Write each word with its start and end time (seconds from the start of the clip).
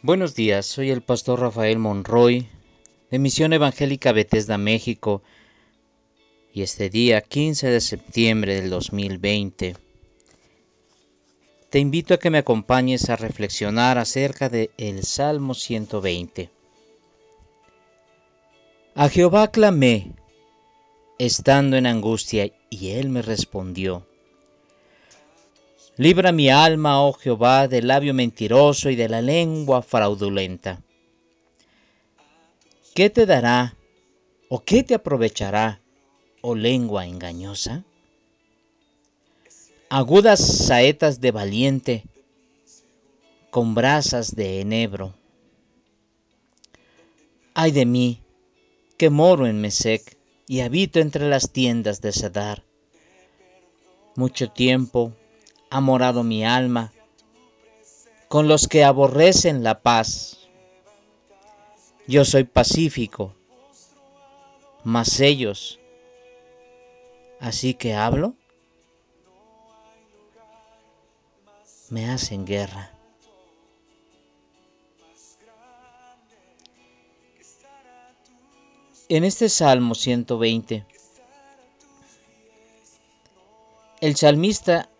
Buenos 0.00 0.36
días, 0.36 0.64
soy 0.64 0.90
el 0.90 1.02
pastor 1.02 1.40
Rafael 1.40 1.78
Monroy 1.78 2.48
de 3.10 3.18
Misión 3.18 3.52
Evangélica 3.52 4.12
Bethesda, 4.12 4.56
México, 4.56 5.22
y 6.52 6.62
este 6.62 6.88
día 6.88 7.20
15 7.20 7.68
de 7.68 7.80
septiembre 7.80 8.60
del 8.60 8.70
2020 8.70 9.74
te 11.70 11.78
invito 11.80 12.14
a 12.14 12.18
que 12.18 12.30
me 12.30 12.38
acompañes 12.38 13.10
a 13.10 13.16
reflexionar 13.16 13.98
acerca 13.98 14.48
del 14.48 14.70
el 14.78 15.02
Salmo 15.02 15.54
120. 15.54 16.48
A 18.94 19.08
Jehová 19.08 19.50
clamé, 19.50 20.12
estando 21.18 21.76
en 21.76 21.86
angustia, 21.86 22.52
y 22.70 22.90
él 22.90 23.10
me 23.10 23.20
respondió. 23.20 24.07
Libra 25.98 26.30
mi 26.30 26.48
alma, 26.48 27.02
oh 27.02 27.12
Jehová, 27.12 27.66
del 27.66 27.88
labio 27.88 28.14
mentiroso 28.14 28.88
y 28.88 28.94
de 28.94 29.08
la 29.08 29.20
lengua 29.20 29.82
fraudulenta. 29.82 30.80
¿Qué 32.94 33.10
te 33.10 33.26
dará 33.26 33.74
o 34.48 34.62
qué 34.62 34.84
te 34.84 34.94
aprovechará, 34.94 35.80
oh 36.40 36.54
lengua 36.54 37.04
engañosa? 37.04 37.82
Agudas 39.88 40.38
saetas 40.38 41.20
de 41.20 41.32
valiente, 41.32 42.04
con 43.50 43.74
brasas 43.74 44.36
de 44.36 44.60
enebro. 44.60 45.14
Ay 47.54 47.72
de 47.72 47.86
mí, 47.86 48.22
que 48.96 49.10
moro 49.10 49.48
en 49.48 49.60
Mesec 49.60 50.16
y 50.46 50.60
habito 50.60 51.00
entre 51.00 51.28
las 51.28 51.50
tiendas 51.50 52.00
de 52.00 52.12
Sedar. 52.12 52.62
Mucho 54.14 54.48
tiempo 54.48 55.12
ha 55.70 55.80
morado 55.80 56.22
mi 56.22 56.44
alma 56.44 56.92
con 58.28 58.48
los 58.48 58.68
que 58.68 58.84
aborrecen 58.84 59.62
la 59.62 59.80
paz. 59.80 60.48
Yo 62.06 62.24
soy 62.24 62.44
pacífico, 62.44 63.34
mas 64.84 65.20
ellos, 65.20 65.78
así 67.40 67.74
que 67.74 67.94
hablo, 67.94 68.34
me 71.90 72.10
hacen 72.10 72.46
guerra. 72.46 72.92
En 79.10 79.24
este 79.24 79.48
Salmo 79.48 79.94
120, 79.94 80.84
el 84.00 84.16
salmista 84.16 84.90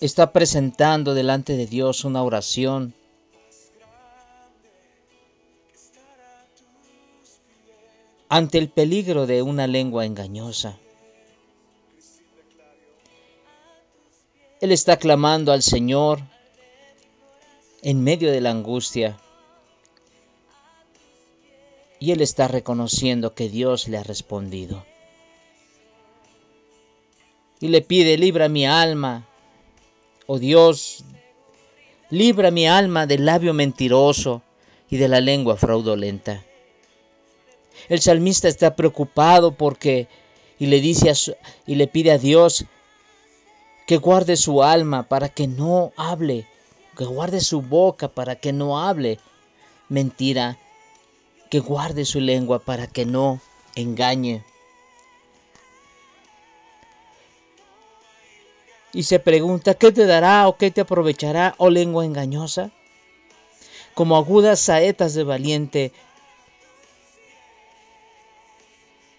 está 0.00 0.32
presentando 0.32 1.14
delante 1.14 1.56
de 1.56 1.66
Dios 1.66 2.04
una 2.04 2.22
oración 2.22 2.94
ante 8.30 8.58
el 8.58 8.70
peligro 8.70 9.26
de 9.26 9.42
una 9.42 9.66
lengua 9.66 10.06
engañosa. 10.06 10.78
Él 14.60 14.72
está 14.72 14.96
clamando 14.98 15.52
al 15.52 15.62
Señor 15.62 16.20
en 17.82 18.02
medio 18.02 18.30
de 18.30 18.40
la 18.40 18.50
angustia 18.50 19.18
y 21.98 22.12
él 22.12 22.22
está 22.22 22.48
reconociendo 22.48 23.34
que 23.34 23.50
Dios 23.50 23.88
le 23.88 23.98
ha 23.98 24.02
respondido. 24.02 24.84
Y 27.58 27.68
le 27.68 27.82
pide, 27.82 28.16
libra 28.16 28.48
mi 28.48 28.66
alma 28.66 29.29
Oh 30.32 30.38
Dios, 30.38 31.02
libra 32.08 32.52
mi 32.52 32.68
alma 32.68 33.08
del 33.08 33.26
labio 33.26 33.52
mentiroso 33.52 34.42
y 34.88 34.96
de 34.96 35.08
la 35.08 35.20
lengua 35.20 35.56
fraudulenta. 35.56 36.44
El 37.88 38.00
salmista 38.00 38.46
está 38.46 38.76
preocupado 38.76 39.50
porque 39.50 40.06
y 40.56 40.66
le 40.66 40.80
dice 40.80 41.12
y 41.66 41.74
le 41.74 41.88
pide 41.88 42.12
a 42.12 42.18
Dios 42.18 42.64
que 43.88 43.96
guarde 43.96 44.36
su 44.36 44.62
alma 44.62 45.08
para 45.08 45.30
que 45.30 45.48
no 45.48 45.92
hable, 45.96 46.46
que 46.96 47.06
guarde 47.06 47.40
su 47.40 47.60
boca 47.60 48.06
para 48.06 48.36
que 48.36 48.52
no 48.52 48.78
hable 48.78 49.18
mentira, 49.88 50.60
que 51.50 51.58
guarde 51.58 52.04
su 52.04 52.20
lengua 52.20 52.60
para 52.60 52.86
que 52.86 53.04
no 53.04 53.40
engañe. 53.74 54.44
Y 58.92 59.04
se 59.04 59.20
pregunta, 59.20 59.74
¿qué 59.74 59.92
te 59.92 60.06
dará 60.06 60.48
o 60.48 60.56
qué 60.56 60.70
te 60.70 60.80
aprovechará, 60.80 61.54
oh 61.58 61.70
lengua 61.70 62.04
engañosa? 62.04 62.70
Como 63.94 64.16
agudas 64.16 64.60
saetas 64.60 65.14
de 65.14 65.24
valiente 65.24 65.92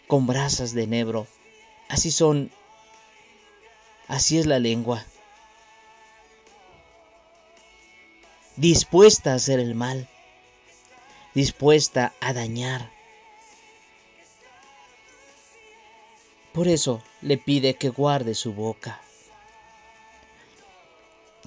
con 0.07 0.27
brasas 0.27 0.73
de 0.73 0.83
enebro. 0.83 1.27
Así 1.87 2.11
son, 2.11 2.51
así 4.07 4.39
es 4.39 4.45
la 4.45 4.59
lengua. 4.59 5.05
Dispuesta 8.57 9.31
a 9.31 9.35
hacer 9.35 9.59
el 9.59 9.73
mal, 9.73 10.09
dispuesta 11.33 12.13
a 12.19 12.33
dañar. 12.33 12.91
Por 16.51 16.67
eso 16.67 17.01
le 17.21 17.37
pide 17.37 17.75
que 17.75 17.87
guarde 17.87 18.35
su 18.35 18.53
boca 18.53 18.99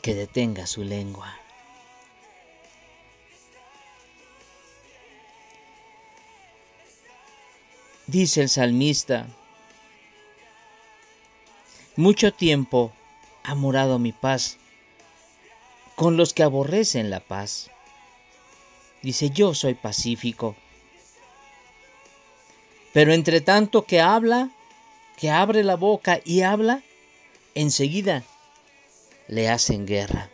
que 0.04 0.14
detenga 0.14 0.66
su 0.66 0.84
lengua. 0.84 1.34
Dice 8.06 8.42
el 8.42 8.50
salmista, 8.50 9.26
mucho 11.96 12.34
tiempo 12.34 12.92
ha 13.44 13.54
morado 13.54 13.98
mi 13.98 14.12
paz 14.12 14.58
con 15.94 16.18
los 16.18 16.34
que 16.34 16.42
aborrecen 16.42 17.08
la 17.08 17.20
paz. 17.20 17.70
Dice, 19.00 19.30
yo 19.30 19.54
soy 19.54 19.72
pacífico. 19.72 20.54
Pero 22.92 23.14
entre 23.14 23.40
tanto 23.40 23.86
que 23.86 24.02
habla, 24.02 24.50
que 25.16 25.30
abre 25.30 25.64
la 25.64 25.76
boca 25.76 26.20
y 26.26 26.42
habla, 26.42 26.82
enseguida 27.54 28.22
le 29.28 29.48
hacen 29.48 29.86
guerra. 29.86 30.30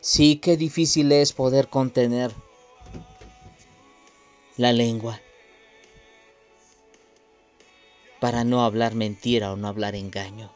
Sí, 0.00 0.36
qué 0.36 0.56
difícil 0.56 1.12
es 1.12 1.32
poder 1.32 1.68
contener 1.68 2.32
la 4.56 4.72
lengua 4.72 5.20
para 8.20 8.44
no 8.44 8.64
hablar 8.64 8.94
mentira 8.94 9.52
o 9.52 9.56
no 9.56 9.68
hablar 9.68 9.94
engaño. 9.94 10.50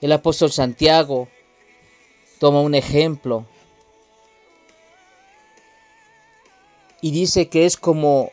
El 0.00 0.12
apóstol 0.12 0.52
Santiago 0.52 1.28
toma 2.38 2.60
un 2.60 2.74
ejemplo 2.74 3.46
y 7.00 7.10
dice 7.10 7.48
que 7.48 7.66
es 7.66 7.76
como 7.76 8.30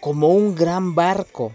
como 0.00 0.28
un 0.28 0.54
gran 0.54 0.94
barco 0.94 1.52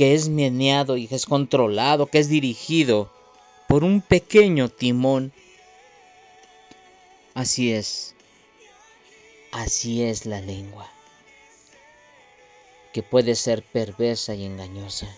que 0.00 0.14
es 0.14 0.30
meneado 0.30 0.96
y 0.96 1.06
que 1.08 1.14
es 1.14 1.26
controlado, 1.26 2.06
que 2.06 2.20
es 2.20 2.30
dirigido 2.30 3.12
por 3.68 3.84
un 3.84 4.00
pequeño 4.00 4.70
timón. 4.70 5.30
Así 7.34 7.74
es, 7.74 8.14
así 9.52 10.02
es 10.02 10.24
la 10.24 10.40
lengua, 10.40 10.90
que 12.94 13.02
puede 13.02 13.34
ser 13.34 13.62
perversa 13.62 14.34
y 14.34 14.46
engañosa, 14.46 15.14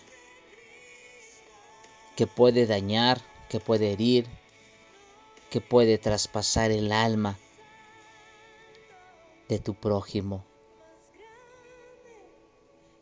que 2.16 2.26
puede 2.26 2.66
dañar, 2.66 3.20
que 3.48 3.60
puede 3.60 3.92
herir, 3.92 4.26
que 5.48 5.60
puede 5.60 5.96
traspasar 5.96 6.72
el 6.72 6.90
alma 6.90 7.38
de 9.48 9.60
tu 9.60 9.74
prójimo. 9.74 10.44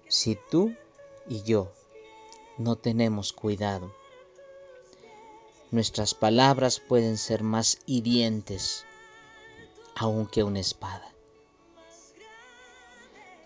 Si 0.09 0.37
tú 0.51 0.75
y 1.29 1.43
yo 1.43 1.73
no 2.59 2.77
tenemos 2.77 3.33
cuidado, 3.33 3.93
nuestras 5.71 6.15
palabras 6.15 6.81
pueden 6.81 7.17
ser 7.17 7.43
más 7.43 7.79
hirientes 7.87 8.85
aún 9.95 10.27
que 10.27 10.43
una 10.43 10.61
espada. 10.61 11.13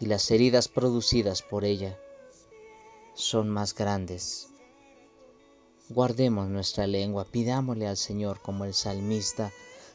Y 0.01 0.07
las 0.07 0.31
heridas 0.31 0.69
producidas 0.69 1.43
por 1.43 1.65
ella 1.65 1.99
son 3.15 3.49
más 3.49 3.75
grandes. 3.75 4.49
Guardemos 5.89 6.49
nuestra 6.49 6.87
lengua, 6.87 7.25
pidámosle 7.25 7.87
al 7.87 7.97
Señor 7.97 8.41
como 8.41 8.65
el 8.65 8.75
salmista, 8.75 9.53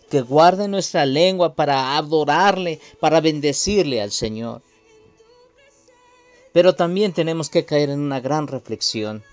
que 0.10 0.22
guarde 0.22 0.68
nuestra 0.68 1.06
lengua 1.06 1.56
para 1.56 1.98
adorarle, 1.98 2.80
para 3.00 3.22
bendecirle 3.22 4.02
al 4.02 4.12
Señor. 4.12 4.62
Pero 6.54 6.76
también 6.76 7.14
tenemos 7.14 7.50
que 7.50 7.66
caer 7.66 7.90
en 7.90 8.00
una 8.00 8.20
gran 8.20 8.48
reflexión. 8.48 9.24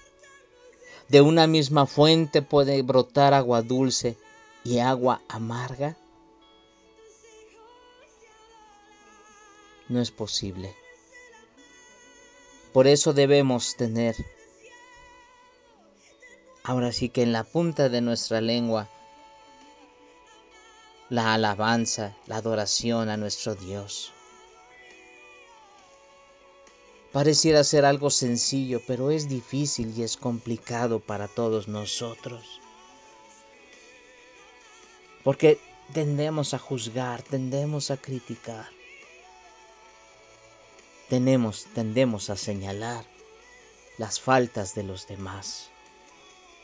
¿De 1.09 1.21
una 1.21 1.47
misma 1.47 1.87
fuente 1.87 2.43
puede 2.43 2.83
brotar 2.83 3.33
agua 3.33 3.63
dulce 3.63 4.17
y 4.65 4.81
agua 4.81 5.23
amarga? 5.29 5.97
No 9.89 10.01
es 10.01 10.11
posible. 10.11 10.75
Por 12.73 12.89
eso 12.89 13.13
debemos 13.13 13.77
tener, 13.77 14.17
ahora 16.65 16.93
sí 16.93 17.09
que 17.09 17.23
en 17.23 17.33
la 17.33 17.45
punta 17.45 17.89
de 17.89 18.01
nuestra 18.01 18.41
lengua, 18.41 18.91
la 21.09 21.35
alabanza, 21.35 22.17
la 22.27 22.37
adoración 22.37 23.09
a 23.09 23.17
nuestro 23.17 23.55
Dios. 23.55 24.13
Pareciera 27.17 27.65
ser 27.65 27.87
algo 27.87 28.11
sencillo, 28.11 28.83
pero 28.87 29.11
es 29.11 29.27
difícil 29.27 29.95
y 29.97 30.03
es 30.03 30.19
complicado 30.19 31.01
para 31.01 31.29
todos 31.29 31.67
nosotros. 31.67 32.61
Porque 35.25 35.59
tendemos 35.95 36.53
a 36.53 36.59
juzgar, 36.59 37.23
tendemos 37.23 37.91
a 37.91 37.97
criticar. 37.97 38.69
Tenemos, 41.09 41.65
tendemos 41.75 42.29
a 42.29 42.37
señalar 42.37 43.07
las 43.97 44.21
faltas 44.21 44.75
de 44.75 44.83
los 44.83 45.07
demás. 45.07 45.71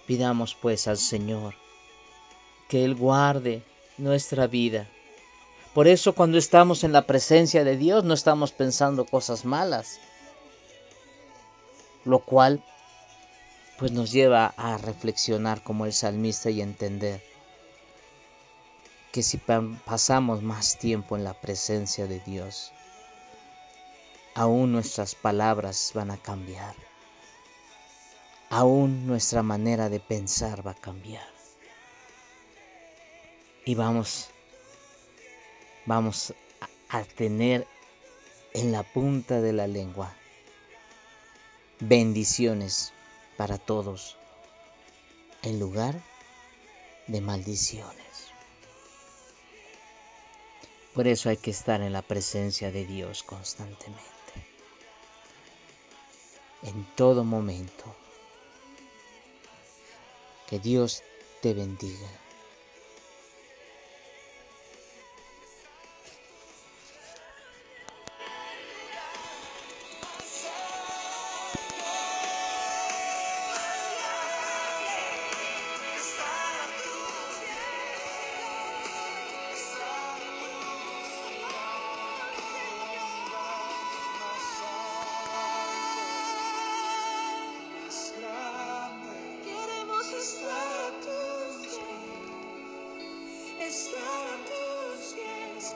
Pidamos 0.07 0.55
pues 0.55 0.87
al 0.87 0.99
Señor 0.99 1.55
que 2.69 2.85
Él 2.85 2.95
guarde 2.95 3.63
nuestra 3.97 4.49
vida. 4.49 4.87
Por 5.73 5.89
eso 5.89 6.15
cuando 6.15 6.37
estamos 6.37 6.85
en 6.85 6.93
la 6.93 7.07
presencia 7.07 7.65
de 7.65 7.79
Dios 7.79 8.05
no 8.05 8.13
estamos 8.13 8.53
pensando 8.53 9.07
cosas 9.07 9.47
malas, 9.47 9.99
lo 12.05 12.21
cual 12.21 12.63
pues 13.79 13.93
nos 13.93 14.13
lleva 14.13 14.55
a 14.57 14.79
reflexionar 14.79 15.63
como 15.63 15.87
el 15.87 15.93
salmista 15.93 16.51
y 16.51 16.61
entender 16.61 17.23
que 19.13 19.23
si 19.23 19.39
pasamos 19.39 20.43
más 20.43 20.79
tiempo 20.79 21.17
en 21.17 21.25
la 21.25 21.35
presencia 21.35 22.07
de 22.07 22.21
Dios, 22.21 22.73
aún 24.35 24.73
nuestras 24.73 25.15
palabras 25.15 25.93
van 25.95 26.11
a 26.11 26.17
cambiar, 26.17 26.75
aún 28.49 29.07
nuestra 29.07 29.43
manera 29.43 29.89
de 29.89 30.01
pensar 30.01 30.67
va 30.67 30.71
a 30.71 30.81
cambiar. 30.81 31.27
Y 33.65 33.75
vamos, 33.75 34.29
vamos 35.85 36.35
a 36.89 37.03
tener 37.03 37.67
en 38.55 38.73
la 38.73 38.83
punta 38.83 39.41
de 39.41 39.53
la 39.53 39.67
lengua 39.67 40.15
bendiciones 41.83 42.93
para 43.37 43.59
todos 43.59 44.17
en 45.43 45.59
lugar 45.59 46.01
de 47.09 47.21
maldiciones. 47.21 48.31
Por 50.95 51.09
eso 51.09 51.29
hay 51.29 51.39
que 51.39 51.51
estar 51.51 51.81
en 51.81 51.93
la 51.93 52.03
presencia 52.03 52.71
de 52.71 52.87
Dios 52.87 53.25
constantemente, 53.25 54.05
en 56.63 56.85
todo 56.95 57.25
momento. 57.25 57.85
Que 60.47 60.61
Dios 60.61 61.03
te 61.41 61.53
bendiga. 61.53 62.09
Stop 93.73 94.39
those 94.51 95.15
games. 95.15 95.75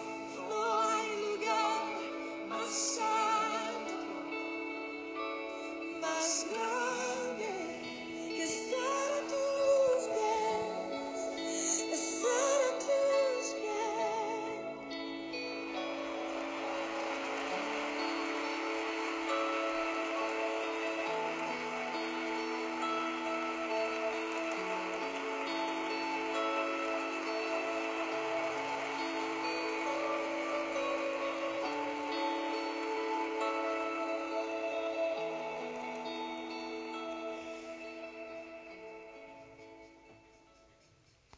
No. 0.51 0.76